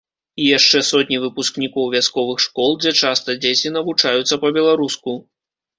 [0.43, 5.11] І яшчэ сотні выпускнікоў вясковых школ, дзе часта дзеці навучаюцца па-беларуску.